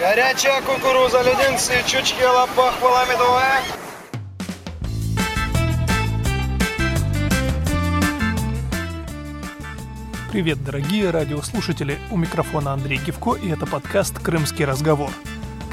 Горячая 0.00 0.62
кукуруза, 0.62 1.20
леденцы, 1.20 1.74
чучки, 1.86 2.24
лопах, 2.24 2.72
медовая. 3.06 3.60
Привет, 10.32 10.64
дорогие 10.64 11.10
радиослушатели! 11.10 11.98
У 12.10 12.16
микрофона 12.16 12.72
Андрей 12.72 12.96
Гивко, 12.96 13.34
и 13.34 13.50
это 13.50 13.66
подкаст 13.66 14.18
«Крымский 14.20 14.64
разговор». 14.64 15.10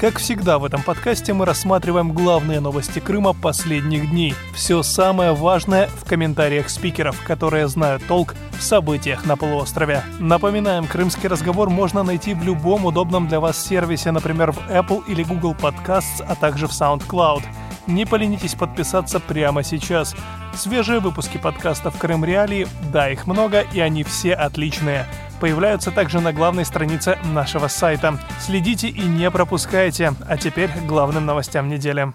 Как 0.00 0.18
всегда 0.18 0.60
в 0.60 0.64
этом 0.64 0.84
подкасте 0.84 1.32
мы 1.32 1.44
рассматриваем 1.44 2.12
главные 2.12 2.60
новости 2.60 3.00
Крыма 3.00 3.32
последних 3.32 4.08
дней. 4.10 4.32
Все 4.54 4.84
самое 4.84 5.32
важное 5.32 5.88
в 5.88 6.08
комментариях 6.08 6.68
спикеров, 6.68 7.20
которые 7.24 7.66
знают 7.66 8.06
толк 8.06 8.36
в 8.52 8.62
событиях 8.62 9.26
на 9.26 9.36
полуострове. 9.36 10.04
Напоминаем, 10.20 10.86
крымский 10.86 11.28
разговор 11.28 11.68
можно 11.68 12.04
найти 12.04 12.34
в 12.34 12.44
любом 12.44 12.84
удобном 12.84 13.26
для 13.26 13.40
вас 13.40 13.60
сервисе, 13.60 14.12
например, 14.12 14.52
в 14.52 14.58
Apple 14.70 15.02
или 15.08 15.24
Google 15.24 15.56
Podcasts, 15.60 16.24
а 16.24 16.36
также 16.36 16.68
в 16.68 16.70
SoundCloud. 16.70 17.42
Не 17.88 18.04
поленитесь 18.04 18.54
подписаться 18.54 19.18
прямо 19.18 19.64
сейчас. 19.64 20.14
Свежие 20.54 21.00
выпуски 21.00 21.38
подкастов 21.38 21.98
«Крым 21.98 22.24
Реалии», 22.24 22.68
да, 22.92 23.10
их 23.10 23.26
много, 23.26 23.62
и 23.72 23.80
они 23.80 24.04
все 24.04 24.34
отличные– 24.34 25.04
появляются 25.38 25.90
также 25.90 26.20
на 26.20 26.32
главной 26.32 26.64
странице 26.64 27.18
нашего 27.24 27.68
сайта. 27.68 28.18
Следите 28.40 28.88
и 28.88 29.02
не 29.02 29.30
пропускайте. 29.30 30.12
А 30.26 30.36
теперь 30.36 30.70
к 30.70 30.86
главным 30.86 31.26
новостям 31.26 31.68
недели. 31.68 32.12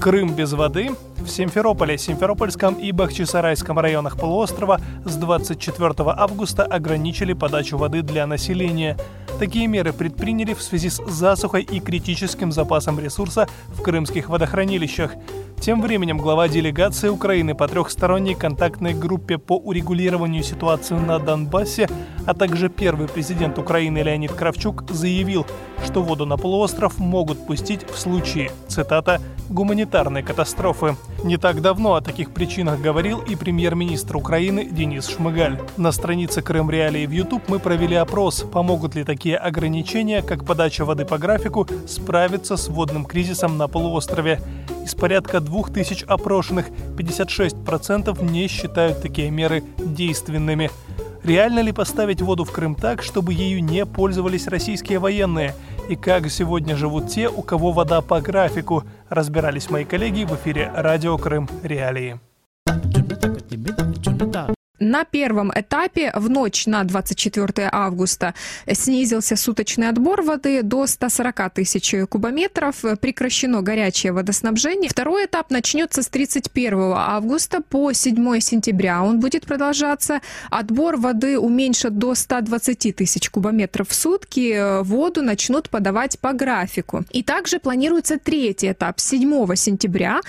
Крым 0.00 0.32
без 0.32 0.52
воды. 0.52 0.90
В 1.16 1.26
Симферополе, 1.28 1.98
Симферопольском 1.98 2.74
и 2.74 2.92
Бахчисарайском 2.92 3.80
районах 3.80 4.16
полуострова 4.16 4.80
с 5.04 5.16
24 5.16 5.92
августа 5.98 6.64
ограничили 6.64 7.32
подачу 7.32 7.76
воды 7.76 8.02
для 8.02 8.24
населения. 8.28 8.96
Такие 9.40 9.66
меры 9.66 9.92
предприняли 9.92 10.54
в 10.54 10.62
связи 10.62 10.88
с 10.88 11.02
засухой 11.04 11.62
и 11.62 11.80
критическим 11.80 12.52
запасом 12.52 13.00
ресурса 13.00 13.48
в 13.70 13.82
крымских 13.82 14.28
водохранилищах. 14.28 15.14
Тем 15.60 15.82
временем 15.82 16.18
глава 16.18 16.46
делегации 16.46 17.08
Украины 17.08 17.56
по 17.56 17.66
трехсторонней 17.66 18.36
контактной 18.36 18.94
группе 18.94 19.36
по 19.36 19.56
урегулированию 19.56 20.44
ситуации 20.44 20.94
на 20.94 21.18
Донбассе, 21.18 21.88
а 22.28 22.34
также 22.34 22.68
первый 22.68 23.08
президент 23.08 23.58
Украины 23.58 24.02
Леонид 24.02 24.32
Кравчук 24.32 24.84
заявил, 24.90 25.46
что 25.82 26.02
воду 26.02 26.26
на 26.26 26.36
полуостров 26.36 26.98
могут 26.98 27.46
пустить 27.46 27.88
в 27.90 27.98
случае, 27.98 28.50
цитата, 28.68 29.18
гуманитарной 29.48 30.22
катастрофы. 30.22 30.94
Не 31.24 31.38
так 31.38 31.62
давно 31.62 31.94
о 31.94 32.02
таких 32.02 32.32
причинах 32.32 32.82
говорил 32.82 33.20
и 33.20 33.34
премьер-министр 33.34 34.18
Украины 34.18 34.66
Денис 34.66 35.08
Шмыгаль. 35.08 35.58
На 35.78 35.90
странице 35.90 36.42
Крым 36.42 36.70
Реалии 36.70 37.06
в 37.06 37.12
YouTube 37.12 37.44
мы 37.48 37.60
провели 37.60 37.96
опрос, 37.96 38.42
помогут 38.42 38.94
ли 38.94 39.04
такие 39.04 39.38
ограничения, 39.38 40.20
как 40.20 40.44
подача 40.44 40.84
воды 40.84 41.06
по 41.06 41.16
графику, 41.16 41.66
справиться 41.86 42.58
с 42.58 42.68
водным 42.68 43.06
кризисом 43.06 43.56
на 43.56 43.68
полуострове. 43.68 44.38
Из 44.84 44.94
порядка 44.94 45.40
2000 45.40 46.04
опрошенных 46.04 46.68
56% 46.98 48.22
не 48.22 48.48
считают 48.48 49.00
такие 49.00 49.30
меры 49.30 49.64
действенными. 49.78 50.70
Реально 51.28 51.60
ли 51.60 51.72
поставить 51.72 52.22
воду 52.22 52.44
в 52.44 52.52
Крым 52.52 52.74
так, 52.74 53.02
чтобы 53.02 53.34
ею 53.34 53.62
не 53.62 53.84
пользовались 53.84 54.46
российские 54.46 54.98
военные? 54.98 55.54
И 55.86 55.94
как 55.94 56.30
сегодня 56.30 56.74
живут 56.74 57.08
те, 57.08 57.28
у 57.28 57.42
кого 57.42 57.70
вода 57.70 58.00
по 58.00 58.22
графику? 58.22 58.84
Разбирались 59.10 59.68
мои 59.68 59.84
коллеги 59.84 60.24
в 60.24 60.34
эфире 60.36 60.72
«Радио 60.74 61.18
Крым. 61.18 61.46
Реалии». 61.62 62.18
На 64.80 65.04
первом 65.04 65.50
этапе 65.54 66.12
в 66.14 66.30
ночь 66.30 66.66
на 66.66 66.84
24 66.84 67.68
августа 67.72 68.34
снизился 68.70 69.34
суточный 69.34 69.88
отбор 69.88 70.22
воды 70.22 70.62
до 70.62 70.86
140 70.86 71.54
тысяч 71.54 71.94
кубометров, 72.08 72.76
прекращено 73.00 73.60
горячее 73.62 74.12
водоснабжение. 74.12 74.88
Второй 74.88 75.26
этап 75.26 75.50
начнется 75.50 76.02
с 76.02 76.08
31 76.08 76.92
августа 76.94 77.60
по 77.60 77.92
7 77.92 78.40
сентября. 78.40 79.02
Он 79.02 79.18
будет 79.18 79.46
продолжаться. 79.46 80.20
Отбор 80.50 80.96
воды 80.96 81.38
уменьшат 81.38 81.98
до 81.98 82.14
120 82.14 82.94
тысяч 82.94 83.30
кубометров 83.30 83.88
в 83.88 83.94
сутки. 83.94 84.82
Воду 84.82 85.22
начнут 85.22 85.70
подавать 85.70 86.20
по 86.20 86.32
графику. 86.32 87.04
И 87.10 87.24
также 87.24 87.58
планируется 87.58 88.18
третий 88.18 88.70
этап. 88.72 89.00
7 89.00 89.54
сентября 89.56 90.20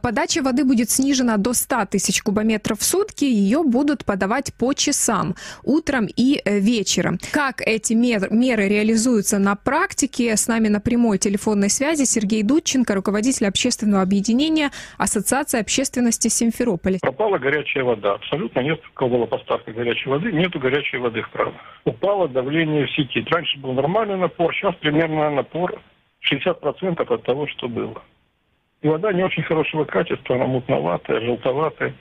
подача 0.00 0.42
воды 0.42 0.64
будет 0.64 0.90
снижена 0.90 1.38
до 1.38 1.54
100 1.54 1.86
тысяч 1.86 2.22
кубометров 2.22 2.80
в 2.80 2.84
сутки. 2.84 3.24
Ее 3.24 3.64
будут 3.64 3.95
будут 3.96 4.04
подавать 4.04 4.52
по 4.58 4.74
часам, 4.74 5.34
утром 5.64 6.06
и 6.16 6.40
э, 6.44 6.58
вечером. 6.58 7.18
Как 7.32 7.62
эти 7.66 7.94
мер, 7.94 8.28
меры 8.30 8.68
реализуются 8.68 9.38
на 9.38 9.56
практике, 9.56 10.36
с 10.36 10.48
нами 10.48 10.68
на 10.68 10.80
прямой 10.80 11.18
телефонной 11.18 11.70
связи 11.70 12.04
Сергей 12.04 12.42
Дудченко, 12.42 12.94
руководитель 12.94 13.46
общественного 13.46 14.02
объединения 14.02 14.70
Ассоциации 14.98 15.60
общественности 15.60 16.28
Симферополя. 16.28 16.98
Пропала 17.00 17.38
горячая 17.38 17.84
вода. 17.84 18.14
Абсолютно 18.14 18.60
нет, 18.60 18.80
у 18.90 18.92
кого 18.94 19.16
была 19.16 19.26
поставка 19.26 19.72
горячей 19.72 20.10
воды, 20.10 20.32
нету 20.32 20.58
горячей 20.58 20.98
воды 20.98 21.22
в 21.22 21.28
кранах. 21.30 21.60
Упало 21.84 22.28
давление 22.28 22.86
в 22.86 22.90
сети. 22.90 23.24
Раньше 23.30 23.58
был 23.58 23.72
нормальный 23.72 24.18
напор, 24.18 24.54
сейчас 24.54 24.74
примерно 24.76 25.30
напор 25.30 25.80
60% 26.30 27.14
от 27.14 27.22
того, 27.22 27.46
что 27.46 27.68
было. 27.68 28.02
И 28.82 28.88
вода 28.88 29.12
не 29.12 29.24
очень 29.24 29.42
хорошего 29.42 29.84
качества, 29.84 30.36
она 30.36 30.46
мутноватая, 30.46 31.20
желтоватая 31.20 31.94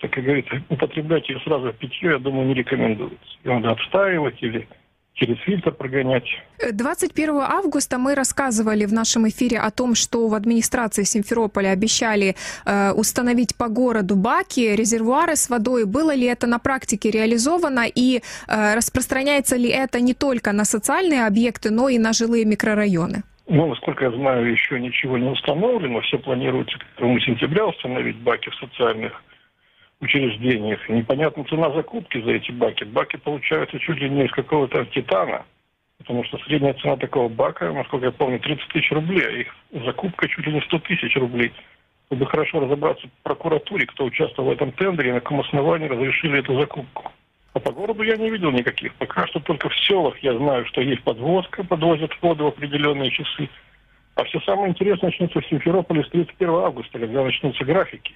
так 0.00 0.10
как 0.12 0.24
говорится, 0.24 0.62
употреблять 0.68 1.28
ее 1.28 1.38
сразу 1.40 1.72
в 1.72 1.76
питье, 1.76 2.12
я 2.12 2.18
думаю, 2.18 2.46
не 2.46 2.54
рекомендуется. 2.54 3.18
Ее 3.44 3.58
надо 3.58 3.72
отстаивать 3.72 4.42
или 4.42 4.66
через 5.14 5.38
фильтр 5.40 5.72
прогонять. 5.72 6.24
21 6.72 7.30
августа 7.40 7.98
мы 7.98 8.14
рассказывали 8.14 8.86
в 8.86 8.92
нашем 8.92 9.28
эфире 9.28 9.58
о 9.58 9.70
том, 9.70 9.94
что 9.94 10.26
в 10.28 10.34
администрации 10.34 11.02
Симферополя 11.02 11.70
обещали 11.70 12.34
э, 12.64 12.92
установить 12.92 13.56
по 13.56 13.68
городу 13.68 14.16
баки, 14.16 14.74
резервуары 14.74 15.36
с 15.36 15.50
водой. 15.50 15.84
Было 15.84 16.14
ли 16.14 16.26
это 16.26 16.46
на 16.46 16.58
практике 16.58 17.10
реализовано 17.10 17.84
и 17.94 18.20
э, 18.48 18.74
распространяется 18.74 19.56
ли 19.56 19.68
это 19.68 20.00
не 20.00 20.14
только 20.14 20.52
на 20.52 20.64
социальные 20.64 21.26
объекты, 21.26 21.70
но 21.70 21.90
и 21.90 21.98
на 21.98 22.14
жилые 22.14 22.46
микрорайоны? 22.46 23.22
Ну, 23.48 23.66
насколько 23.66 24.04
я 24.04 24.12
знаю, 24.12 24.50
еще 24.50 24.80
ничего 24.80 25.18
не 25.18 25.28
установлено. 25.28 26.00
Все 26.02 26.18
планируется 26.18 26.78
к 26.78 27.02
1 27.02 27.20
сентября 27.20 27.66
установить 27.66 28.16
баки 28.16 28.48
в 28.48 28.54
социальных 28.54 29.12
учреждениях. 30.00 30.88
Непонятна 30.88 31.44
цена 31.44 31.70
закупки 31.72 32.20
за 32.20 32.32
эти 32.32 32.50
баки. 32.50 32.84
Баки 32.84 33.16
получаются 33.16 33.78
чуть 33.78 33.98
ли 33.98 34.08
не 34.08 34.24
из 34.24 34.32
какого-то 34.32 34.84
титана. 34.86 35.44
Потому 35.98 36.24
что 36.24 36.38
средняя 36.38 36.72
цена 36.74 36.96
такого 36.96 37.28
бака, 37.28 37.70
насколько 37.72 38.06
я 38.06 38.12
помню, 38.12 38.40
30 38.40 38.68
тысяч 38.68 38.90
рублей, 38.90 39.22
а 39.26 39.30
их 39.30 39.84
закупка 39.84 40.28
чуть 40.28 40.46
ли 40.46 40.54
не 40.54 40.60
100 40.62 40.78
тысяч 40.80 41.14
рублей. 41.16 41.52
Чтобы 42.06 42.26
хорошо 42.26 42.60
разобраться 42.60 43.06
в 43.06 43.22
прокуратуре, 43.22 43.86
кто 43.86 44.04
участвовал 44.04 44.48
в 44.48 44.52
этом 44.52 44.72
тендере, 44.72 45.12
на 45.12 45.20
каком 45.20 45.40
основании 45.40 45.86
разрешили 45.86 46.38
эту 46.38 46.58
закупку. 46.58 47.12
А 47.52 47.60
по 47.60 47.72
городу 47.72 48.02
я 48.02 48.16
не 48.16 48.30
видел 48.30 48.50
никаких. 48.50 48.94
Пока 48.94 49.26
что 49.26 49.40
только 49.40 49.68
в 49.68 49.76
селах 49.76 50.18
я 50.20 50.36
знаю, 50.36 50.64
что 50.66 50.80
есть 50.80 51.02
подвозка, 51.02 51.64
подвозят 51.64 52.10
воду 52.22 52.44
в 52.44 52.48
определенные 52.48 53.10
часы. 53.10 53.48
А 54.14 54.24
все 54.24 54.40
самое 54.40 54.70
интересное 54.70 55.10
начнется 55.10 55.40
в 55.40 55.46
Симферополе 55.46 56.02
с 56.04 56.08
31 56.08 56.48
августа, 56.54 56.98
когда 56.98 57.24
начнутся 57.24 57.64
графики 57.64 58.14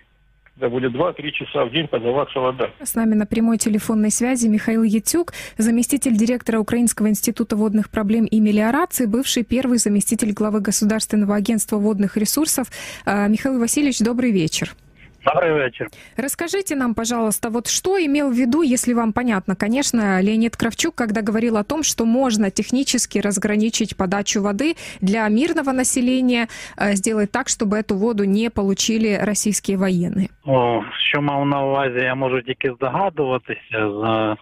когда 0.55 0.69
будет 0.69 0.93
2-3 0.93 1.31
часа 1.33 1.65
в 1.65 1.73
день 1.73 1.89
подаваться 1.89 2.39
вода. 2.39 2.71
С 2.83 2.95
нами 2.95 3.15
на 3.15 3.27
прямой 3.27 3.59
телефонной 3.59 4.11
связи 4.11 4.47
Михаил 4.47 4.83
Ятюк, 4.83 5.33
заместитель 5.59 6.17
директора 6.17 6.61
Украинского 6.61 7.09
института 7.09 7.57
водных 7.57 7.91
проблем 7.91 8.25
и 8.25 8.41
мелиорации, 8.41 9.07
бывший 9.07 9.45
первый 9.45 9.79
заместитель 9.79 10.33
главы 10.33 10.61
Государственного 10.61 11.35
агентства 11.35 11.77
водных 11.77 12.17
ресурсов. 12.17 12.69
А, 13.05 13.27
Михаил 13.29 13.59
Васильевич, 13.59 13.99
добрый 14.01 14.31
вечер. 14.31 14.75
Добрый 15.25 15.65
вечер. 15.65 15.89
Расскажите 16.17 16.77
нам, 16.77 16.95
пожалуйста, 16.95 17.51
вот 17.51 17.67
что 17.67 17.99
имел 17.99 18.31
в 18.31 18.35
виду, 18.35 18.63
если 18.63 18.93
вам 18.95 19.13
понятно, 19.13 19.57
конечно, 19.57 20.21
Леонид 20.21 20.57
Кравчук, 20.57 20.95
когда 20.95 21.23
говорил 21.23 21.57
о 21.57 21.65
том, 21.65 21.83
что 21.83 22.05
можно 22.05 22.51
технически 22.51 23.19
разграничить 23.19 23.97
подачу 23.97 24.43
воды 24.43 24.77
для 25.01 25.29
мирного 25.29 25.73
населения, 25.73 26.49
э, 26.77 26.95
сделать 26.95 27.31
так, 27.31 27.49
чтобы 27.49 27.79
эту 27.79 27.97
воду 27.97 28.25
не 28.25 28.51
получили 28.51 29.19
российские 29.23 29.79
военные. 29.79 30.29
О, 30.45 30.83
що 30.99 31.23
мав 31.23 31.47
на 31.47 31.65
увазі, 31.65 31.99
я 31.99 32.15
можу 32.15 32.43
тільки 32.43 32.73
здогадуватися 32.73 33.59
за 33.73 34.37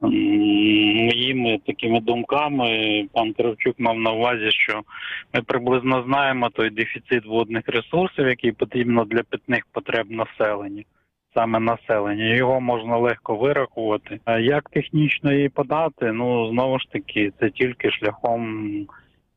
моїми 0.00 1.58
такими 1.66 2.00
думками 2.00 3.04
пан 3.12 3.32
Кравчук 3.32 3.74
мав 3.78 3.98
на 3.98 4.12
увазі, 4.12 4.50
що 4.50 4.82
ми 5.34 5.42
приблизно 5.42 6.02
знаємо 6.02 6.48
той 6.48 6.70
дефіцит 6.70 7.26
водних 7.26 7.62
ресурсів, 7.66 8.26
який 8.26 8.52
потрібно 8.52 9.04
для 9.04 9.22
питних 9.22 9.66
потреб 9.72 10.10
населення. 10.10 10.82
Саме 11.34 11.60
населення, 11.60 12.34
його 12.34 12.60
можна 12.60 12.96
легко 12.96 13.36
вирахувати. 13.36 14.20
А 14.24 14.38
як 14.38 14.70
технічно 14.70 15.32
її 15.32 15.48
подати? 15.48 16.12
Ну 16.12 16.50
знову 16.50 16.78
ж 16.78 16.86
таки, 16.92 17.32
це 17.40 17.50
тільки 17.50 17.90
шляхом 17.90 18.68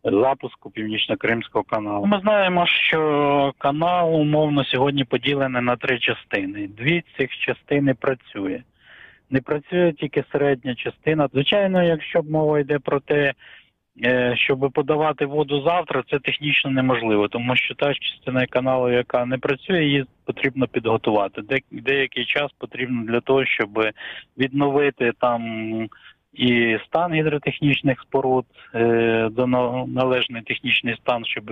запуску 0.04 0.70
північно-кримського 0.70 1.64
каналу. 1.64 2.06
Ми 2.06 2.20
знаємо, 2.20 2.66
що 2.68 3.54
канал 3.58 4.16
умовно 4.16 4.66
сьогодні 4.66 5.04
поділений 5.04 5.62
на 5.62 5.76
три 5.76 6.00
частини. 6.00 6.68
Дві 6.78 7.04
цих 7.18 7.30
частини 7.38 7.94
працює 7.94 8.62
Не 9.32 9.42
працює 9.42 9.94
тільки 9.94 10.24
середня 10.32 10.76
частина. 10.76 11.30
Звичайно, 11.34 11.84
якщо 11.84 12.24
мова 12.24 12.60
йде 12.60 12.80
про 12.80 13.00
те, 13.00 13.34
е, 14.04 14.36
щоб 14.38 14.72
подавати 14.74 15.26
воду 15.26 15.62
завтра, 15.62 16.04
це 16.10 16.20
технічно 16.20 16.72
неможливо, 16.72 17.28
тому 17.28 17.56
що 17.56 17.76
та 17.76 17.94
частина 17.94 18.46
каналу, 18.46 18.92
яка 18.92 19.26
не 19.26 19.38
працює, 19.38 19.84
її 19.84 20.06
потрібно 20.26 20.68
підготувати. 20.68 21.42
деякий 21.72 22.26
час 22.26 22.52
потрібно 22.58 23.04
для 23.04 23.20
того, 23.20 23.46
щоб 23.46 23.80
відновити 24.38 25.12
там 25.20 25.42
і 26.34 26.78
стан 26.88 27.14
гідротехнічних 27.14 28.02
споруд 28.02 28.46
е, 28.76 29.30
до 29.32 29.48
належний 29.88 30.42
технічний 30.42 30.96
стан, 30.96 31.26
щоб 31.26 31.52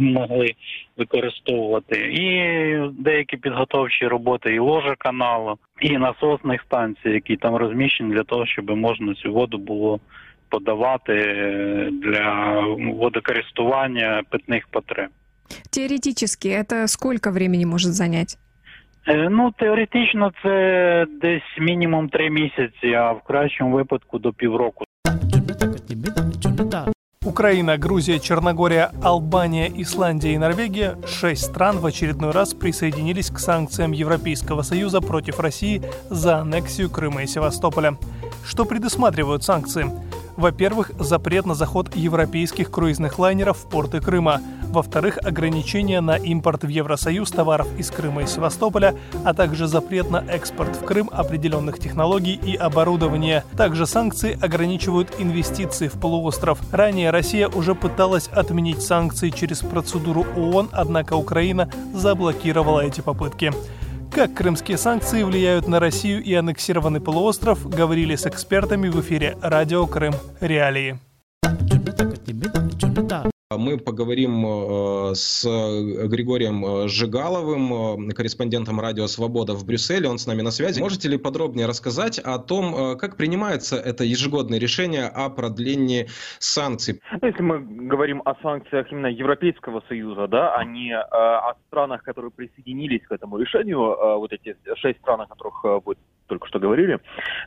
могли 0.00 0.54
використовувати, 0.96 2.00
і 2.00 3.02
деякі 3.02 3.36
підготовчі 3.36 4.06
роботи 4.06 4.54
і 4.54 4.58
ложа 4.58 4.94
каналу, 4.98 5.58
і 5.80 5.98
насосних 5.98 6.62
станцій, 6.62 7.08
які 7.08 7.36
там 7.36 7.56
розміщені 7.56 8.14
для 8.14 8.22
того, 8.22 8.46
щоб 8.46 8.70
можна 8.70 9.14
цю 9.14 9.32
воду 9.32 9.58
було 9.58 10.00
подавати 10.48 11.12
е, 11.12 11.88
для 11.92 12.60
водокористування 12.94 14.22
питних 14.30 14.68
потреб. 14.68 15.08
Теоретически 15.70 16.48
это 16.48 16.86
сколько 16.86 17.30
времени 17.30 17.64
может 17.64 17.92
занять? 17.92 18.38
Е, 19.07 19.29
ну, 19.29 19.51
теоретично 19.51 20.31
це 20.43 21.05
десь 21.21 21.59
мінімум 21.59 22.09
три 22.09 22.29
місяці, 22.29 22.93
а 22.93 23.11
в 23.11 23.21
кращому 23.21 23.75
випадку 23.75 24.19
до 24.19 24.33
півроку. 24.33 24.85
Украина, 27.25 27.77
Грузия, 27.77 28.19
Черногория, 28.19 28.91
Албания, 29.03 29.67
Исландия 29.81 30.33
и 30.33 30.37
Норвегия – 30.37 31.07
шесть 31.07 31.45
стран 31.45 31.79
в 31.79 31.85
очередной 31.85 32.31
раз 32.31 32.53
присоединились 32.53 33.31
к 33.31 33.39
санкциям 33.39 33.91
Европейского 33.93 34.61
Союза 34.61 35.01
против 35.01 35.39
России 35.39 35.81
за 36.09 36.37
аннексию 36.37 36.89
Крыма 36.89 37.23
и 37.23 37.27
Севастополя. 37.27 37.97
Что 38.45 38.65
предусматривают 38.65 39.43
санкции? 39.43 39.85
Во-первых, 40.40 40.92
запрет 40.98 41.44
на 41.44 41.54
заход 41.54 41.94
европейских 41.94 42.70
круизных 42.70 43.18
лайнеров 43.18 43.58
в 43.58 43.68
порты 43.68 44.00
Крыма. 44.00 44.40
Во-вторых, 44.70 45.18
ограничения 45.22 46.00
на 46.00 46.16
импорт 46.16 46.64
в 46.64 46.68
Евросоюз 46.68 47.30
товаров 47.30 47.68
из 47.76 47.90
Крыма 47.90 48.22
и 48.22 48.26
Севастополя, 48.26 48.94
а 49.22 49.34
также 49.34 49.66
запрет 49.66 50.10
на 50.10 50.24
экспорт 50.26 50.76
в 50.76 50.84
Крым 50.86 51.10
определенных 51.12 51.78
технологий 51.78 52.40
и 52.42 52.56
оборудования. 52.56 53.44
Также 53.54 53.86
санкции 53.86 54.38
ограничивают 54.40 55.12
инвестиции 55.18 55.88
в 55.88 56.00
полуостров. 56.00 56.58
Ранее 56.72 57.10
Россия 57.10 57.46
уже 57.46 57.74
пыталась 57.74 58.28
отменить 58.28 58.80
санкции 58.80 59.28
через 59.28 59.58
процедуру 59.58 60.24
ООН, 60.38 60.70
однако 60.72 61.16
Украина 61.16 61.68
заблокировала 61.92 62.80
эти 62.80 63.02
попытки. 63.02 63.52
Как 64.10 64.34
крымские 64.34 64.76
санкции 64.76 65.22
влияют 65.22 65.68
на 65.68 65.78
Россию 65.78 66.22
и 66.22 66.34
аннексированный 66.34 67.00
полуостров, 67.00 67.68
говорили 67.68 68.16
с 68.16 68.26
экспертами 68.26 68.88
в 68.88 69.00
эфире 69.00 69.38
«Радио 69.40 69.86
Крым. 69.86 70.14
Реалии». 70.40 70.98
Мы 73.60 73.76
поговорим 73.76 74.46
э, 74.46 75.14
с 75.14 75.44
Григорием 75.44 76.64
э, 76.64 76.88
Жигаловым, 76.88 78.08
э, 78.08 78.12
корреспондентом 78.14 78.80
«Радио 78.80 79.06
Свобода» 79.06 79.52
в 79.52 79.66
Брюсселе. 79.66 80.08
Он 80.08 80.18
с 80.18 80.26
нами 80.26 80.40
на 80.40 80.50
связи. 80.50 80.80
Можете 80.80 81.10
ли 81.10 81.18
подробнее 81.18 81.66
рассказать 81.66 82.18
о 82.18 82.38
том, 82.38 82.96
как 82.96 83.16
принимается 83.16 83.76
это 83.76 84.02
ежегодное 84.04 84.58
решение 84.58 85.06
о 85.08 85.28
продлении 85.28 86.08
санкций? 86.38 87.02
Ну, 87.20 87.28
если 87.28 87.42
мы 87.42 87.60
говорим 87.60 88.22
о 88.24 88.34
санкциях 88.42 88.90
именно 88.92 89.08
Европейского 89.08 89.82
Союза, 89.88 90.26
да, 90.26 90.54
а 90.56 90.64
не 90.64 90.96
о 90.96 91.54
странах, 91.66 92.02
которые 92.02 92.30
присоединились 92.30 93.06
к 93.06 93.12
этому 93.12 93.36
решению, 93.36 93.78
вот 94.18 94.32
эти 94.32 94.56
шесть 94.76 95.00
стран, 95.00 95.20
о 95.20 95.26
которых 95.26 95.62
вы 95.84 95.96
только 96.30 96.46
что 96.48 96.58
говорили, 96.58 97.00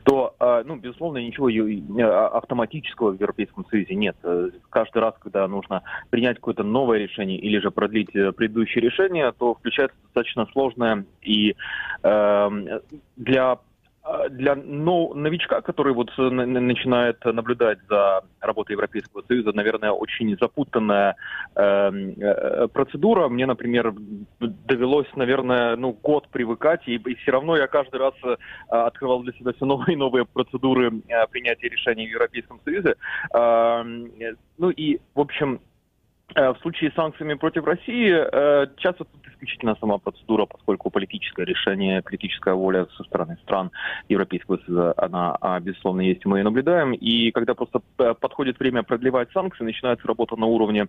то, 0.04 0.34
ну, 0.66 0.76
безусловно, 0.76 1.18
ничего 1.18 1.48
автоматического 2.36 3.10
в 3.10 3.20
Европейском 3.20 3.64
Союзе 3.66 3.94
нет. 3.94 4.16
Каждый 4.70 4.98
раз, 4.98 5.14
когда 5.18 5.48
нужно 5.48 5.82
принять 6.10 6.36
какое-то 6.36 6.62
новое 6.62 6.98
решение 6.98 7.38
или 7.38 7.58
же 7.58 7.70
продлить 7.70 8.14
э, 8.14 8.32
предыдущее 8.32 8.82
решение, 8.82 9.32
то 9.32 9.54
включается 9.54 9.96
достаточно 10.02 10.46
сложное 10.52 11.04
и 11.22 11.56
э, 12.02 12.80
для 13.16 13.58
э, 14.04 14.28
для 14.30 14.54
новичка, 14.54 15.60
который 15.60 15.92
вот 15.92 16.10
начинает 16.16 17.24
наблюдать 17.24 17.78
за 17.88 18.22
работой 18.40 18.72
Европейского 18.72 19.22
Союза, 19.22 19.52
наверное, 19.52 19.90
очень 19.90 20.36
запутанная 20.40 21.16
эм, 21.54 22.14
э, 22.20 22.68
процедура. 22.68 23.28
Мне, 23.28 23.46
например, 23.46 23.94
довелось, 24.40 25.08
наверное, 25.16 25.76
ну, 25.76 25.92
год 25.92 26.28
привыкать, 26.28 26.82
и, 26.86 26.96
и 26.96 27.14
все 27.16 27.32
равно 27.32 27.56
я 27.56 27.66
каждый 27.66 28.00
раз 28.00 28.14
э, 28.24 28.36
открывал 28.68 29.22
для 29.22 29.32
себя 29.32 29.52
все 29.52 29.64
новые 29.64 29.94
и 29.94 29.98
новые 29.98 30.24
процедуры 30.24 30.92
э, 31.08 31.26
принятия 31.30 31.68
решений 31.68 32.06
в 32.06 32.10
Европейском 32.10 32.60
Союзе. 32.64 32.96
Э, 33.34 33.82
ну 34.58 34.70
и, 34.70 35.00
в 35.14 35.20
общем, 35.20 35.60
Э, 35.60 35.73
в 36.34 36.56
случае 36.62 36.90
с 36.90 36.94
санкциями 36.94 37.34
против 37.34 37.64
России 37.64 38.10
э, 38.10 38.66
часто 38.78 39.04
тут 39.04 39.28
исключительно 39.28 39.76
сама 39.78 39.98
процедура, 39.98 40.46
поскольку 40.46 40.90
политическое 40.90 41.44
решение, 41.44 42.02
политическая 42.02 42.54
воля 42.54 42.86
со 42.96 43.04
стороны 43.04 43.36
стран 43.42 43.70
Европейского 44.08 44.56
Союза, 44.58 44.94
она, 44.96 45.36
а, 45.40 45.60
безусловно, 45.60 46.00
есть, 46.00 46.24
мы 46.24 46.38
ее 46.38 46.44
наблюдаем. 46.44 46.92
И 46.92 47.30
когда 47.30 47.54
просто 47.54 47.82
э, 47.98 48.14
подходит 48.18 48.58
время 48.58 48.82
продлевать 48.82 49.30
санкции, 49.32 49.64
начинается 49.64 50.08
работа 50.08 50.36
на 50.36 50.46
уровне 50.46 50.88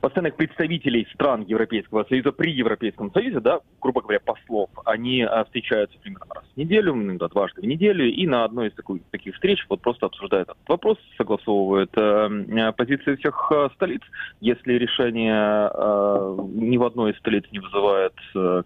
постоянных 0.00 0.36
представителей 0.36 1.06
стран 1.12 1.44
Европейского 1.46 2.04
Союза 2.04 2.32
при 2.32 2.52
Европейском 2.52 3.12
Союзе, 3.12 3.40
да, 3.40 3.60
грубо 3.80 4.02
говоря, 4.02 4.20
послов, 4.20 4.70
они 4.84 5.22
а, 5.22 5.44
встречаются 5.44 5.98
примерно 6.00 6.34
раз 6.34 6.44
в 6.54 6.56
неделю, 6.56 6.94
иногда 6.94 7.28
дважды 7.28 7.60
в 7.60 7.64
неделю, 7.64 8.06
и 8.06 8.26
на 8.26 8.44
одной 8.44 8.68
из 8.68 8.74
таких, 8.74 9.02
таких 9.10 9.34
встреч 9.34 9.64
вот 9.68 9.80
просто 9.80 10.06
обсуждают 10.06 10.48
этот 10.48 10.68
вопрос, 10.68 10.98
согласовывают 11.16 11.90
э, 11.96 12.72
позиции 12.76 13.16
всех 13.16 13.52
э, 13.54 13.68
столиц. 13.74 14.02
Если 14.40 14.74
решение 14.74 15.70
э, 15.72 16.36
ни 16.54 16.76
в 16.76 16.84
одной 16.84 17.12
из 17.12 17.18
столиц 17.18 17.44
не 17.52 17.58
вызывает 17.58 18.14
э, 18.34 18.62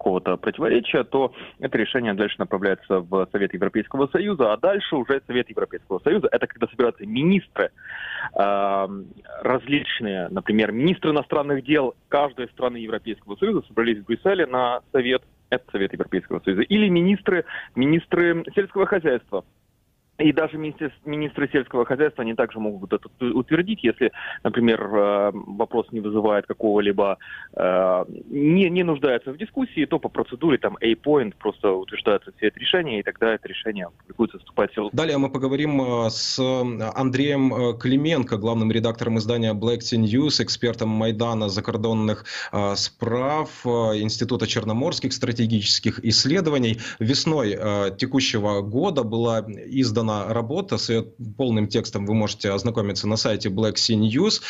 какого-то 0.00 0.38
противоречия, 0.38 1.04
то 1.04 1.34
это 1.58 1.76
решение 1.76 2.14
дальше 2.14 2.36
направляется 2.38 3.00
в 3.00 3.28
Совет 3.32 3.52
Европейского 3.52 4.06
Союза, 4.06 4.54
а 4.54 4.56
дальше 4.56 4.96
уже 4.96 5.20
Совет 5.26 5.50
Европейского 5.50 5.98
Союза, 5.98 6.28
это 6.32 6.46
когда 6.46 6.66
собираются 6.68 7.04
министры 7.04 7.70
э, 8.34 8.88
различные, 9.42 10.28
например, 10.30 10.72
министры 10.72 11.10
иностранных 11.10 11.64
дел 11.64 11.94
каждой 12.08 12.48
страны 12.48 12.78
Европейского 12.78 13.36
Союза 13.36 13.62
собрались 13.68 13.98
в 13.98 14.06
Брюсселе 14.06 14.46
на 14.46 14.80
Совет. 14.90 15.22
Это 15.50 15.64
Совет 15.72 15.92
Европейского 15.92 16.40
Союза, 16.40 16.62
или 16.62 16.88
министры, 16.88 17.44
министры 17.74 18.44
сельского 18.54 18.86
хозяйства 18.86 19.44
и 20.20 20.32
даже 20.32 20.58
министры, 20.58 21.48
сельского 21.52 21.84
хозяйства, 21.84 22.22
они 22.22 22.34
также 22.34 22.58
могут 22.58 22.92
это 22.92 23.08
утвердить, 23.20 23.82
если, 23.82 24.12
например, 24.44 24.80
э, 24.82 25.30
вопрос 25.32 25.86
не 25.92 26.00
вызывает 26.00 26.46
какого-либо, 26.46 27.18
э, 27.54 28.04
не, 28.28 28.68
не 28.70 28.82
нуждается 28.82 29.32
в 29.32 29.38
дискуссии, 29.38 29.86
то 29.86 29.98
по 29.98 30.08
процедуре 30.08 30.58
там 30.58 30.76
A-point 30.80 31.34
просто 31.38 31.72
утверждается 31.72 32.32
все 32.36 32.48
это 32.48 32.60
решение, 32.60 33.00
и 33.00 33.02
тогда 33.02 33.34
это 33.34 33.48
решение 33.48 33.88
публикуется, 33.98 34.38
вступает 34.38 34.70
в 34.70 34.74
силу. 34.74 34.90
Далее 34.92 35.18
мы 35.18 35.30
поговорим 35.30 35.80
э, 35.80 36.10
с 36.10 36.38
Андреем 36.94 37.78
Клименко, 37.78 38.36
главным 38.36 38.70
редактором 38.70 39.18
издания 39.18 39.54
Black 39.54 39.78
Sea 39.78 39.98
News, 39.98 40.42
экспертом 40.42 40.88
Майдана 40.90 41.48
закордонных 41.48 42.24
справ 42.74 43.66
Института 43.66 44.46
Черноморских 44.46 45.12
стратегических 45.12 46.04
исследований. 46.04 46.78
Весной 46.98 47.56
текущего 47.96 48.60
года 48.60 49.02
была 49.02 49.40
издана 49.48 50.09
издана 50.10 50.32
работа, 50.32 50.78
с 50.78 50.88
ее 50.90 51.04
полным 51.36 51.68
текстом 51.68 52.06
вы 52.06 52.14
можете 52.14 52.50
ознакомиться 52.50 53.08
на 53.08 53.16
сайте 53.16 53.48
Black 53.48 53.74
Sea 53.74 53.98
News. 53.98 54.42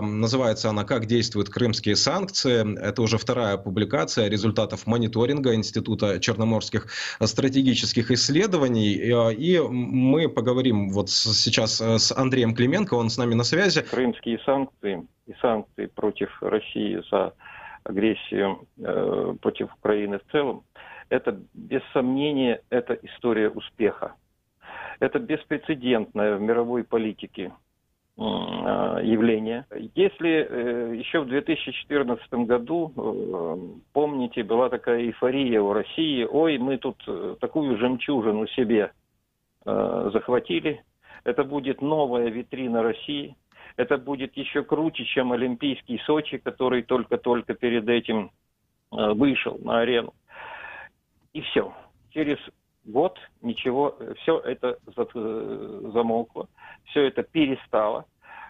Называется 0.00 0.70
она 0.70 0.84
«Как 0.84 1.06
действуют 1.06 1.48
крымские 1.48 1.96
санкции». 1.96 2.78
Это 2.80 3.02
уже 3.02 3.18
вторая 3.18 3.56
публикация 3.56 4.28
результатов 4.28 4.86
мониторинга 4.86 5.54
Института 5.54 6.20
черноморских 6.20 6.88
стратегических 7.20 8.10
исследований. 8.10 8.94
И 9.32 9.60
мы 9.60 10.28
поговорим 10.28 10.90
вот 10.90 11.10
сейчас 11.10 11.80
с 11.80 12.12
Андреем 12.12 12.54
Клименко, 12.54 12.94
он 12.94 13.10
с 13.10 13.18
нами 13.18 13.34
на 13.34 13.44
связи. 13.44 13.82
Крымские 13.82 14.38
санкции 14.44 15.06
и 15.26 15.34
санкции 15.40 15.86
против 15.86 16.30
России 16.40 17.02
за 17.10 17.32
агрессию 17.84 18.66
э, 18.78 19.34
против 19.40 19.68
Украины 19.78 20.18
в 20.18 20.32
целом, 20.32 20.62
это 21.08 21.40
без 21.54 21.80
сомнения 21.92 22.60
это 22.70 22.94
история 22.94 23.48
успеха. 23.48 24.14
Это 25.00 25.18
беспрецедентное 25.18 26.36
в 26.36 26.40
мировой 26.40 26.84
политике 26.84 27.52
а, 28.20 28.98
явление. 29.00 29.64
Если 29.94 30.28
э, 30.28 30.96
еще 30.96 31.20
в 31.20 31.28
2014 31.28 32.32
году, 32.46 32.92
э, 32.96 33.56
помните, 33.92 34.42
была 34.42 34.68
такая 34.68 35.02
эйфория 35.02 35.60
у 35.60 35.72
России, 35.72 36.24
ой, 36.24 36.58
мы 36.58 36.78
тут 36.78 37.00
э, 37.06 37.36
такую 37.40 37.78
жемчужину 37.78 38.46
себе 38.48 38.92
захватили, 39.64 40.82
это 41.24 41.44
будет 41.44 41.82
новая 41.82 42.30
витрина 42.30 42.82
России, 42.82 43.36
это 43.76 43.98
будет 43.98 44.34
еще 44.34 44.62
круче, 44.62 45.04
чем 45.04 45.32
Олимпийский 45.32 46.00
Сочи, 46.06 46.38
который 46.38 46.82
только-только 46.82 47.52
перед 47.52 47.86
этим 47.86 48.30
вышел 48.90 49.58
на 49.62 49.80
арену. 49.80 50.14
И 51.34 51.42
все. 51.42 51.74
Через 52.10 52.38
год 52.84 53.18
ничего, 53.42 53.96
все 54.22 54.38
это 54.38 54.78
замолкло, 54.86 56.48
все 56.84 57.06
это 57.06 57.22
перестало. 57.22 58.06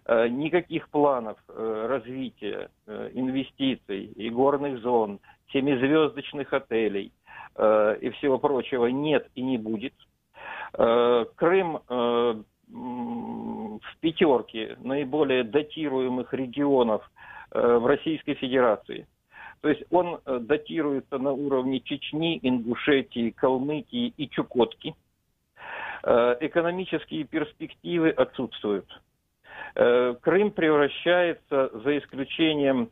Никаких 0.09 0.89
планов 0.89 1.37
развития 1.49 2.71
инвестиций 2.87 4.05
и 4.05 4.31
горных 4.31 4.81
зон, 4.81 5.21
семизвездочных 5.53 6.53
отелей 6.53 7.13
и 7.59 8.11
всего 8.17 8.39
прочего 8.39 8.87
нет 8.87 9.29
и 9.35 9.43
не 9.43 9.59
будет. 9.59 9.93
Крым 10.73 11.81
в 12.71 13.99
пятерке 14.01 14.77
наиболее 14.81 15.45
датируемых 15.45 16.33
регионов 16.33 17.11
в 17.51 17.87
Российской 17.87 18.35
Федерации– 18.35 19.07
то 19.61 19.69
есть 19.69 19.83
он 19.91 20.21
э, 20.25 20.39
датируется 20.41 21.19
на 21.19 21.33
уровне 21.33 21.81
Чечни, 21.81 22.39
Ингушетии, 22.43 23.31
Калмыкии 23.31 24.13
и 24.17 24.29
Чукотки. 24.29 24.95
Э, 26.05 26.37
экономические 26.41 27.25
перспективы 27.25 28.11
отсутствуют. 28.11 28.87
Э, 29.75 30.15
Крым 30.21 30.51
превращается, 30.53 31.71
за 31.73 31.99
исключением 31.99 32.91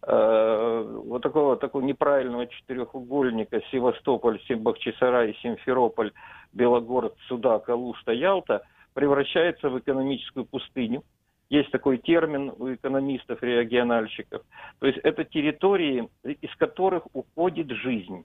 вот 0.00 1.22
такого, 1.22 1.56
такого 1.56 1.82
неправильного 1.82 2.46
четырехугольника 2.46 3.60
Севастополь, 3.72 4.40
Бахчисарай, 4.48 5.36
Симферополь, 5.42 6.12
Белогород, 6.52 7.16
Судак, 7.26 7.68
Алушта, 7.68 8.12
Ялта, 8.12 8.62
превращается 8.94 9.68
в 9.68 9.78
экономическую 9.80 10.46
пустыню– 10.46 11.02
есть 11.50 11.70
такой 11.70 11.98
термин 11.98 12.52
у 12.58 12.72
экономистов, 12.72 13.42
региональщиков. 13.42 14.42
То 14.80 14.86
есть 14.86 14.98
это 15.02 15.24
территории, 15.24 16.08
из 16.24 16.54
которых 16.56 17.04
уходит 17.12 17.70
жизнь. 17.70 18.24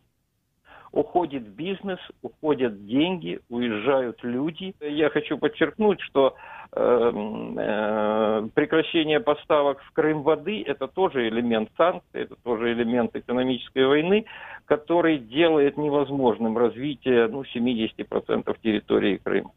Уходит 0.91 1.47
бизнес, 1.47 1.97
уходят 2.21 2.85
деньги, 2.85 3.39
уезжают 3.49 4.23
люди. 4.23 4.75
Я 4.79 5.09
хочу 5.09 5.39
подчеркнуть, 5.39 5.99
что 6.01 6.35
э, 6.71 6.77
э, 6.77 8.47
прекращение 8.53 9.19
поставок 9.19 9.81
в 9.81 9.91
Крым 9.93 10.21
воды– 10.21 10.61
это 10.67 10.87
тоже 10.87 11.29
элемент 11.29 11.69
санкций, 11.77 12.21
это 12.21 12.35
тоже 12.43 12.73
элемент 12.73 13.15
экономической 13.15 13.87
войны, 13.87 14.25
который 14.65 15.17
делает 15.17 15.77
невозможным 15.77 16.55
развитие 16.59 17.27
ну, 17.27 17.41
70% 17.41 18.55
территории 18.61 19.17
Крыма. 19.17 19.51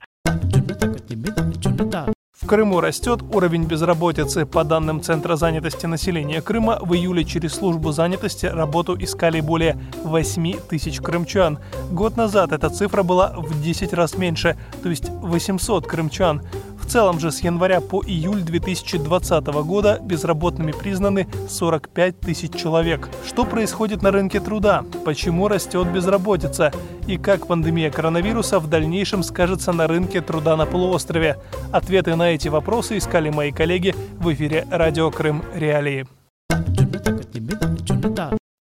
В 2.40 2.46
Крыму 2.46 2.80
растет 2.80 3.22
уровень 3.32 3.64
безработицы. 3.64 4.44
По 4.44 4.62
данным 4.62 5.02
Центра 5.02 5.36
занятости 5.36 5.86
населения 5.86 6.42
Крыма, 6.42 6.78
в 6.82 6.92
июле 6.92 7.24
через 7.24 7.54
службу 7.54 7.92
занятости 7.92 8.44
работу 8.44 8.94
искали 8.98 9.40
более 9.40 9.78
8 10.04 10.58
тысяч 10.68 11.00
крымчан. 11.00 11.58
Год 11.90 12.18
назад 12.18 12.52
эта 12.52 12.68
цифра 12.68 13.02
была 13.02 13.32
в 13.34 13.62
10 13.62 13.94
раз 13.94 14.18
меньше, 14.18 14.58
то 14.82 14.90
есть 14.90 15.08
800 15.08 15.86
крымчан. 15.86 16.42
В 16.86 16.88
целом 16.88 17.18
же 17.18 17.32
с 17.32 17.40
января 17.40 17.80
по 17.80 18.00
июль 18.00 18.42
2020 18.42 19.46
года 19.64 19.98
безработными 20.00 20.70
признаны 20.70 21.26
45 21.48 22.20
тысяч 22.20 22.54
человек. 22.54 23.08
Что 23.26 23.44
происходит 23.44 24.02
на 24.02 24.12
рынке 24.12 24.38
труда? 24.38 24.84
Почему 25.04 25.48
растет 25.48 25.88
безработица? 25.92 26.72
И 27.08 27.18
как 27.18 27.48
пандемия 27.48 27.90
коронавируса 27.90 28.60
в 28.60 28.68
дальнейшем 28.68 29.24
скажется 29.24 29.72
на 29.72 29.88
рынке 29.88 30.20
труда 30.20 30.56
на 30.56 30.64
полуострове? 30.64 31.38
Ответы 31.72 32.14
на 32.14 32.30
эти 32.30 32.46
вопросы 32.46 32.98
искали 32.98 33.30
мои 33.30 33.50
коллеги 33.50 33.92
в 34.20 34.32
эфире 34.32 34.64
«Радио 34.70 35.10
Крым. 35.10 35.42
Реалии». 35.56 36.06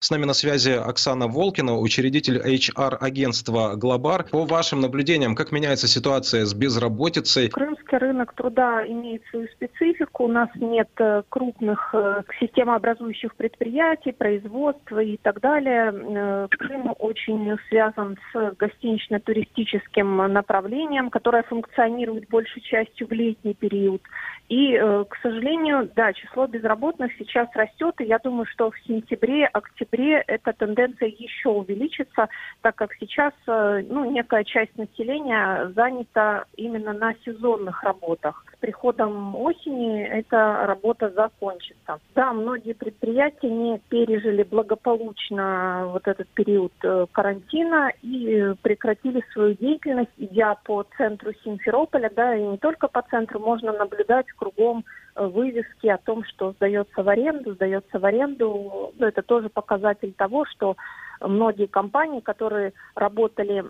С 0.00 0.12
нами 0.12 0.26
на 0.26 0.32
связи 0.32 0.70
Оксана 0.70 1.26
Волкина, 1.26 1.76
учредитель 1.76 2.38
HR-агентства 2.38 3.74
«Глобар». 3.74 4.22
По 4.30 4.44
вашим 4.44 4.80
наблюдениям, 4.80 5.34
как 5.34 5.50
меняется 5.50 5.88
ситуация 5.88 6.46
с 6.46 6.54
безработицей? 6.54 7.48
Крымский 7.48 7.98
рынок 7.98 8.32
труда 8.34 8.86
имеет 8.86 9.24
свою 9.26 9.48
специфику. 9.48 10.26
У 10.26 10.28
нас 10.28 10.50
нет 10.54 10.88
э, 11.00 11.24
крупных 11.28 11.92
э, 11.94 12.22
системообразующих 12.38 13.34
предприятий, 13.34 14.12
производства 14.12 15.00
и 15.00 15.16
так 15.16 15.40
далее. 15.40 15.92
Э, 15.92 16.46
Крым 16.48 16.94
очень 17.00 17.56
связан 17.68 18.18
с 18.32 18.54
гостинично-туристическим 18.56 20.32
направлением, 20.32 21.10
которое 21.10 21.42
функционирует 21.42 22.28
большей 22.28 22.62
частью 22.62 23.08
в 23.08 23.10
летний 23.10 23.54
период. 23.54 24.00
И, 24.48 24.78
к 24.78 25.14
сожалению, 25.20 25.90
да, 25.94 26.14
число 26.14 26.46
безработных 26.46 27.12
сейчас 27.18 27.48
растет, 27.52 27.96
и 27.98 28.04
я 28.04 28.18
думаю, 28.18 28.46
что 28.46 28.70
в 28.70 28.78
сентябре, 28.86 29.44
октябре 29.46 29.87
октябре 29.88 30.22
эта 30.26 30.52
тенденция 30.52 31.08
еще 31.08 31.48
увеличится, 31.48 32.28
так 32.62 32.76
как 32.76 32.94
сейчас 33.00 33.32
э, 33.46 33.82
ну, 33.88 34.10
некая 34.10 34.44
часть 34.44 34.76
населения 34.76 35.72
занята 35.74 36.44
именно 36.56 36.92
на 36.92 37.14
сезонных 37.24 37.82
работах. 37.82 38.44
Приходом 38.60 39.36
осени 39.36 40.02
эта 40.02 40.64
работа 40.66 41.10
закончится. 41.10 42.00
Да, 42.16 42.32
многие 42.32 42.72
предприятия 42.72 43.48
не 43.48 43.78
пережили 43.88 44.42
благополучно 44.42 45.88
вот 45.92 46.08
этот 46.08 46.26
период 46.28 46.72
э, 46.82 47.06
карантина 47.12 47.92
и 48.02 48.54
прекратили 48.62 49.22
свою 49.32 49.54
деятельность, 49.54 50.10
идя 50.16 50.56
по 50.64 50.84
центру 50.96 51.32
Симферополя, 51.44 52.10
да, 52.14 52.34
и 52.34 52.42
не 52.42 52.58
только 52.58 52.88
по 52.88 53.02
центру, 53.02 53.38
можно 53.38 53.72
наблюдать 53.72 54.26
кругом 54.32 54.84
э, 55.14 55.24
вывески 55.24 55.86
о 55.86 55.98
том, 55.98 56.24
что 56.24 56.50
сдается 56.52 57.02
в 57.04 57.08
аренду, 57.08 57.54
сдается 57.54 58.00
в 58.00 58.04
аренду. 58.04 58.92
Ну, 58.98 59.06
это 59.06 59.22
тоже 59.22 59.48
показатель 59.50 60.12
того, 60.14 60.44
что 60.46 60.76
многие 61.20 61.66
компании, 61.66 62.20
которые 62.20 62.72
работали 62.94 63.64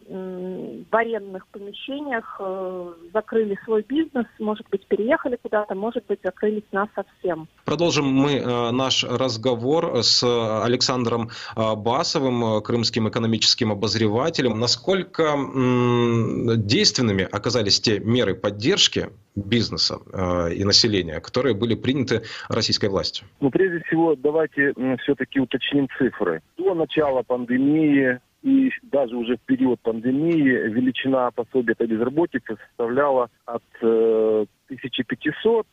в 0.90 0.96
арендных 0.96 1.46
помещениях, 1.48 2.36
э, 2.40 2.92
закрыли 3.12 3.58
свой 3.64 3.82
бизнес, 3.82 4.26
может 4.38 4.66
быть, 4.70 4.86
переехали 4.86 5.38
куда-то, 5.40 5.74
может 5.74 6.04
быть, 6.06 6.20
закрылись 6.22 6.64
нас 6.72 6.88
совсем. 6.94 7.48
Продолжим 7.64 8.06
мы 8.06 8.34
э, 8.34 8.70
наш 8.70 9.04
разговор 9.04 10.02
с 10.02 10.22
Александром 10.64 11.30
э, 11.56 11.74
Басовым, 11.74 12.62
крымским 12.62 13.08
экономическим 13.08 13.72
обозревателем. 13.72 14.58
Насколько 14.58 15.36
действенными 16.56 17.28
оказались 17.30 17.80
те 17.80 18.00
меры 18.00 18.34
поддержки 18.34 19.10
бизнеса 19.44 19.98
и 20.52 20.64
населения, 20.64 21.20
которые 21.20 21.54
были 21.54 21.74
приняты 21.74 22.22
российской 22.48 22.88
властью? 22.88 23.26
Ну, 23.40 23.50
прежде 23.50 23.82
всего, 23.86 24.14
давайте 24.16 24.74
все-таки 25.02 25.40
уточним 25.40 25.88
цифры. 25.98 26.42
До 26.56 26.74
начала 26.74 27.22
пандемии 27.22 28.20
и 28.42 28.70
даже 28.82 29.16
уже 29.16 29.36
в 29.36 29.40
период 29.40 29.80
пандемии 29.80 30.68
величина 30.68 31.30
пособия 31.30 31.74
по 31.74 31.86
безработице 31.86 32.56
составляла 32.68 33.30
от 33.46 33.62
э, 33.82 34.46
1500 34.68 35.66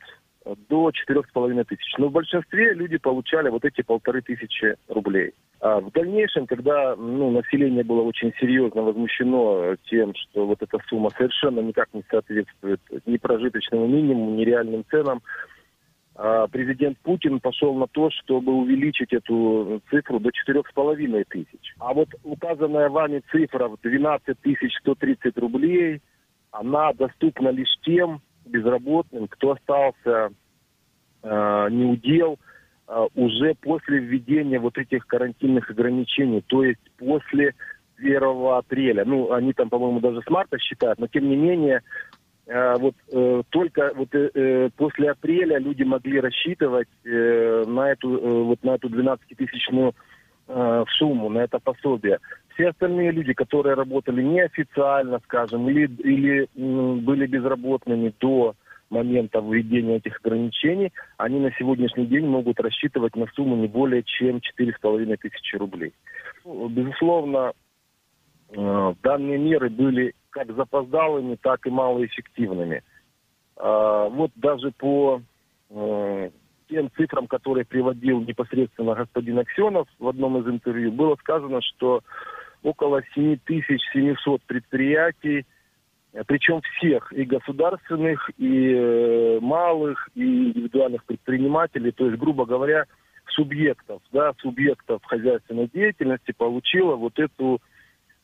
до 0.70 0.92
четырех 0.92 1.28
с 1.28 1.32
половиной 1.32 1.64
тысяч. 1.64 1.94
Но 1.98 2.10
в 2.10 2.12
большинстве 2.12 2.74
люди 2.74 2.98
получали 2.98 3.50
вот 3.50 3.66
эти 3.66 3.82
полторы 3.82 4.22
тысячи 4.22 4.75
рублей. 4.88 5.34
А 5.60 5.80
в 5.80 5.92
дальнейшем, 5.92 6.46
когда 6.46 6.96
ну, 6.96 7.32
население 7.32 7.84
было 7.84 8.02
очень 8.02 8.34
серьезно 8.40 8.84
возмущено 8.84 9.75
тем, 9.90 10.14
что 10.16 10.46
вот 10.46 10.62
эта 10.62 10.78
сумма 10.88 11.10
совершенно 11.18 11.60
никак 11.62 11.90
не 11.94 12.04
соответствует 12.10 12.82
ни 13.06 13.18
прожиточному 13.18 13.88
минимуму, 13.88 14.36
ни 14.36 14.44
реальным 14.44 14.84
ценам, 14.90 15.22
а 16.18 16.48
президент 16.48 16.98
Путин 17.00 17.40
пошел 17.42 17.74
на 17.75 17.88
то, 17.88 18.10
чтобы 18.10 18.54
увеличить 18.54 19.12
эту 19.12 19.82
цифру 19.90 20.20
до 20.20 20.30
4,5 20.30 21.25
тысяч. 21.30 21.74
А 21.80 21.94
вот 21.94 22.10
указанная 22.24 22.90
вами 22.90 23.22
цифра 23.32 23.68
в 23.68 23.78
12 23.82 24.38
130 24.82 25.38
рублей, 25.38 26.02
она 26.52 26.94
доступна 26.94 27.50
лишь 27.50 27.74
тем 27.84 28.22
безработным, 28.46 29.28
кто 29.28 29.52
остался 29.52 30.30
э, 31.24 31.68
неудел 31.72 32.40
э, 32.88 33.08
уже 33.16 33.56
после 33.56 34.00
введения 34.00 34.60
вот 34.60 34.78
этих 34.78 35.08
карантинных 35.08 35.70
ограничений, 35.70 36.44
то 36.46 36.64
есть 36.64 36.82
после 36.98 37.54
1 37.98 38.22
апреля. 38.54 39.06
Ну, 39.06 39.32
они 39.32 39.54
там, 39.54 39.70
по-моему, 39.70 40.00
даже 40.00 40.22
с 40.22 40.30
марта 40.30 40.60
считают, 40.60 41.00
но 41.00 41.08
тем 41.08 41.30
не 41.30 41.36
менее 41.36 41.82
а, 42.48 42.78
вот 42.78 42.96
э, 43.12 43.42
только 43.50 43.92
вот 43.96 44.14
э, 44.14 44.30
э, 44.34 44.70
после 44.78 45.10
апреля 45.10 45.58
люди 45.58 45.82
могли 45.82 46.20
рассчитывать 46.20 46.88
э, 47.04 47.64
на 47.66 47.92
эту 47.92 48.18
э, 48.18 48.44
вот 48.44 48.64
на 48.64 48.75
эту 48.75 48.88
12-тысячную 48.90 49.96
э, 50.48 50.84
сумму, 50.98 51.30
на 51.30 51.40
это 51.40 51.60
пособие. 51.60 52.20
Все 52.56 52.70
остальные 52.70 53.12
люди, 53.12 53.34
которые 53.34 53.76
работали 53.76 54.24
неофициально, 54.24 55.20
скажем, 55.26 55.70
или, 55.70 55.88
или 56.04 56.50
были 56.56 57.28
безработными 57.28 58.14
до 58.20 58.56
момента 58.90 59.40
введения 59.40 59.98
этих 59.98 60.20
ограничений, 60.24 60.94
они 61.18 61.40
на 61.40 61.52
сегодняшний 61.58 62.06
день 62.06 62.26
могут 62.26 62.60
рассчитывать 62.62 63.16
на 63.16 63.28
сумму 63.36 63.58
не 63.58 63.68
более 63.68 64.04
чем 64.04 64.38
4,5 64.60 65.18
тысячи 65.18 65.56
рублей. 65.58 65.94
Ну, 66.46 66.70
безусловно, 66.70 67.52
э, 68.50 68.94
данные 69.04 69.38
меры 69.38 69.70
были 69.70 70.14
как 70.30 70.56
запоздалыми, 70.56 71.36
так 71.36 71.66
и 71.68 71.70
малоэффективными. 71.70 72.84
А, 73.58 74.08
вот 74.08 74.32
даже 74.36 74.72
по 74.72 75.22
э, 75.72 76.30
тем 76.70 76.92
цифрам, 76.96 77.28
которые 77.28 77.66
приводил 77.66 78.22
непосредственно 78.22 78.96
господин 78.96 79.40
Аксенов 79.40 79.88
в 80.00 80.08
одном 80.08 80.38
из 80.38 80.48
интервью, 80.48 80.92
было 80.92 81.16
сказано, 81.16 81.62
что 81.62 82.02
около 82.64 83.02
7700 83.14 84.42
предприятий, 84.44 85.46
причем 86.28 86.62
всех, 86.62 87.12
и 87.12 87.24
государственных, 87.24 88.30
и 88.38 88.72
э, 88.74 89.40
малых, 89.42 90.10
и 90.16 90.50
индивидуальных 90.50 91.04
предпринимателей, 91.04 91.92
то 91.92 92.06
есть, 92.06 92.18
грубо 92.18 92.46
говоря, 92.46 92.86
субъектов, 93.36 94.02
да, 94.12 94.32
субъектов 94.40 95.04
хозяйственной 95.04 95.68
деятельности 95.68 96.32
получила 96.32 96.96
вот 96.96 97.20
эту 97.20 97.60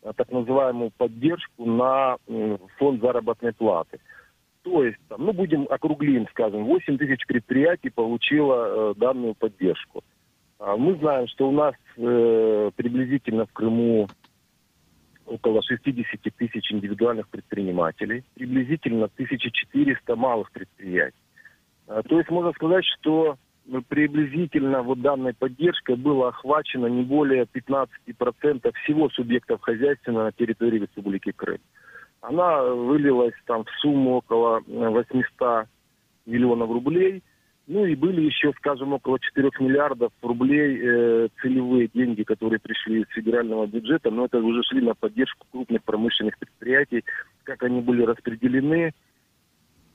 э, 0.03 0.11
так 0.15 0.31
называемую 0.31 0.91
поддержку 0.97 1.65
на 1.65 2.17
э, 2.27 2.57
фонд 2.77 3.01
заработной 3.01 3.53
платы. 3.53 3.99
То 4.63 4.83
есть, 4.83 4.97
там, 5.09 5.25
ну, 5.25 5.33
будем 5.33 5.67
округлим, 5.69 6.27
скажем, 6.29 6.65
8 6.65 6.97
тысяч 6.97 7.25
предприятий 7.25 7.89
получило 7.89 8.91
э, 8.91 8.93
данную 8.95 9.33
поддержку. 9.33 10.03
А 10.59 10.77
мы 10.77 10.95
знаем, 10.97 11.27
что 11.27 11.49
у 11.49 11.51
нас 11.51 11.73
э, 11.97 12.71
приблизительно 12.75 13.47
в 13.47 13.53
Крыму 13.53 14.07
около 15.31 15.61
60 15.63 16.21
тысяч 16.37 16.71
индивидуальных 16.71 17.27
предпринимателей, 17.29 18.23
приблизительно 18.35 19.05
1400 19.05 20.15
малых 20.15 20.51
предприятий. 20.51 21.17
А, 21.87 22.03
то 22.03 22.17
есть 22.17 22.29
можно 22.29 22.51
сказать, 22.53 22.85
что 22.99 23.37
приблизительно 23.87 24.81
вот 24.81 25.01
данной 25.01 25.33
поддержкой 25.33 25.95
было 25.95 26.29
охвачено 26.29 26.87
не 26.87 27.03
более 27.03 27.45
15% 27.45 27.87
всего 28.83 29.09
субъектов 29.09 29.61
хозяйства 29.61 30.11
на 30.11 30.31
территории 30.31 30.79
Республики 30.79 31.31
Крым. 31.31 31.59
Она 32.21 32.63
вылилась 32.63 33.33
там 33.45 33.63
в 33.63 33.69
сумму 33.79 34.17
около 34.17 34.61
800 34.67 35.67
миллионов 36.25 36.69
рублей. 36.69 37.23
Ну 37.73 37.85
и 37.85 37.95
были 37.95 38.19
еще, 38.19 38.51
скажем, 38.57 38.91
около 38.91 39.17
4 39.17 39.49
миллиардов 39.61 40.11
рублей 40.21 40.77
э, 40.77 41.29
целевые 41.41 41.87
деньги, 41.87 42.23
которые 42.23 42.59
пришли 42.59 43.01
из 43.01 43.07
федерального 43.07 43.65
бюджета, 43.65 44.11
но 44.11 44.25
это 44.25 44.39
уже 44.39 44.61
шли 44.63 44.81
на 44.81 44.93
поддержку 44.93 45.47
крупных 45.49 45.81
промышленных 45.83 46.37
предприятий. 46.37 47.05
Как 47.43 47.63
они 47.63 47.79
были 47.79 48.03
распределены, 48.03 48.91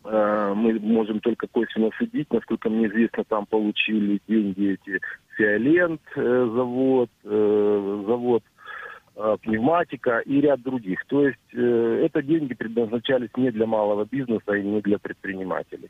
э, 0.04 0.52
мы 0.56 0.80
можем 0.80 1.20
только 1.20 1.48
косвенно 1.48 1.90
судить. 1.98 2.32
Насколько 2.32 2.70
мне 2.70 2.86
известно, 2.86 3.24
там 3.24 3.44
получили 3.44 4.22
деньги 4.26 4.78
эти 4.80 5.00
Фиолент 5.36 6.00
э, 6.16 6.50
завод, 6.54 7.10
э, 7.24 8.04
завод 8.06 8.42
Э, 9.18 9.34
пневматика 9.40 10.18
и 10.18 10.42
ряд 10.42 10.60
других. 10.60 11.02
То 11.06 11.26
есть 11.26 11.38
э, 11.54 12.04
это 12.04 12.20
деньги 12.20 12.52
предназначались 12.52 13.30
не 13.34 13.50
для 13.50 13.66
малого 13.66 14.04
бизнеса 14.04 14.52
и 14.52 14.62
не 14.62 14.82
для 14.82 14.98
предпринимателей. 14.98 15.88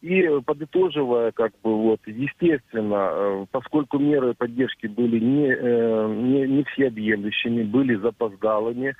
И 0.00 0.28
подытоживая, 0.44 1.32
как 1.32 1.52
бы 1.62 1.74
вот, 1.74 2.00
естественно, 2.06 3.10
э, 3.10 3.46
поскольку 3.50 3.98
меры 3.98 4.32
поддержки 4.34 4.86
были 4.86 5.18
не, 5.18 5.48
э, 5.48 6.06
не, 6.14 6.46
не 6.46 6.64
всеобъемлющими, 6.64 7.64
были 7.64 7.96
запоздалыми, 7.96 8.94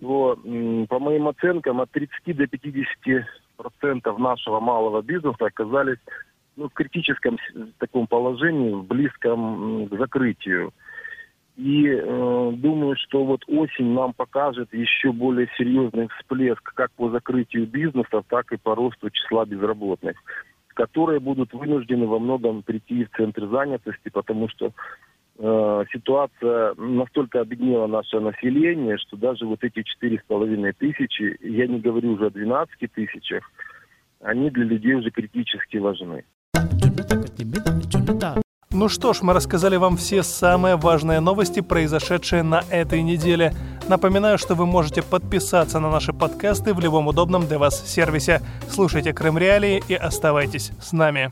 то, 0.00 0.36
по 0.88 0.98
моим 0.98 1.28
оценкам, 1.28 1.82
от 1.82 1.90
30 1.90 2.34
до 2.34 2.46
50 2.46 3.26
процентов 3.56 4.18
нашего 4.18 4.60
малого 4.60 5.02
бизнеса 5.02 5.44
оказались 5.44 5.98
ну, 6.56 6.68
в 6.68 6.72
критическом 6.72 7.38
таком 7.78 8.06
положении, 8.06 8.74
близком 8.74 9.88
к 9.88 9.98
закрытию. 9.98 10.72
И 11.60 11.86
э, 11.88 12.52
думаю, 12.54 12.96
что 12.96 13.22
вот 13.22 13.42
осень 13.46 13.92
нам 13.92 14.14
покажет 14.14 14.72
еще 14.72 15.12
более 15.12 15.46
серьезный 15.58 16.08
всплеск 16.08 16.62
как 16.72 16.90
по 16.92 17.10
закрытию 17.10 17.66
бизнеса, 17.66 18.22
так 18.30 18.50
и 18.52 18.56
по 18.56 18.74
росту 18.74 19.10
числа 19.10 19.44
безработных, 19.44 20.16
которые 20.68 21.20
будут 21.20 21.52
вынуждены 21.52 22.06
во 22.06 22.18
многом 22.18 22.62
прийти 22.62 23.04
в 23.04 23.10
центр 23.10 23.46
занятости, 23.48 24.08
потому 24.10 24.48
что 24.48 24.72
э, 25.38 25.84
ситуация 25.92 26.74
настолько 26.76 27.40
обеднела 27.40 27.86
наше 27.86 28.20
население, 28.20 28.96
что 28.96 29.18
даже 29.18 29.44
вот 29.44 29.62
эти 29.62 29.82
четыре 29.82 30.16
с 30.18 30.26
половиной 30.26 30.72
тысячи, 30.72 31.36
я 31.42 31.66
не 31.66 31.78
говорю 31.78 32.12
уже 32.12 32.28
о 32.28 32.30
12 32.30 32.90
тысячах, 32.90 33.44
они 34.22 34.48
для 34.48 34.64
людей 34.64 34.94
уже 34.94 35.10
критически 35.10 35.76
важны. 35.76 36.24
Ну 38.80 38.88
что 38.88 39.12
ж, 39.12 39.18
мы 39.20 39.34
рассказали 39.34 39.76
вам 39.76 39.98
все 39.98 40.22
самые 40.22 40.76
важные 40.76 41.20
новости, 41.20 41.60
произошедшие 41.60 42.42
на 42.42 42.64
этой 42.70 43.02
неделе. 43.02 43.54
Напоминаю, 43.88 44.38
что 44.38 44.54
вы 44.54 44.64
можете 44.64 45.02
подписаться 45.02 45.80
на 45.80 45.90
наши 45.90 46.14
подкасты 46.14 46.72
в 46.72 46.80
любом 46.80 47.06
удобном 47.06 47.46
для 47.46 47.58
вас 47.58 47.86
сервисе. 47.86 48.40
Слушайте 48.70 49.12
Крым 49.12 49.36
Реалии 49.36 49.82
и 49.86 49.92
оставайтесь 49.92 50.72
с 50.80 50.92
нами. 50.92 51.30